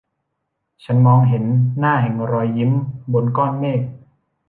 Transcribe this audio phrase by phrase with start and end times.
[0.83, 1.43] ฉันมองเห็น
[1.79, 2.71] หน้าแห่งรอยยิ้ม
[3.13, 3.81] บนก้อนเมฆ